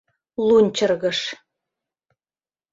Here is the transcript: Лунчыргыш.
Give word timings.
Лунчыргыш. 0.47 1.19